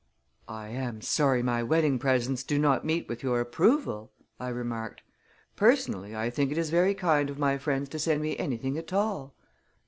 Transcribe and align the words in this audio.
"I 0.47 0.69
am 0.69 1.01
sorry 1.01 1.43
my 1.43 1.61
wedding 1.61 1.99
presents 1.99 2.41
do 2.43 2.57
not 2.57 2.83
meet 2.83 3.07
with 3.07 3.21
your 3.21 3.39
approval," 3.39 4.11
I 4.39 4.47
remarked. 4.47 5.03
"Personally 5.55 6.15
I 6.15 6.31
think 6.31 6.51
it 6.51 6.57
is 6.57 6.71
very 6.71 6.95
kind 6.95 7.29
of 7.29 7.37
my 7.37 7.59
friends 7.59 7.87
to 7.89 7.99
send 7.99 8.19
me 8.23 8.35
anything 8.37 8.79
at 8.79 8.91
all." 8.93 9.35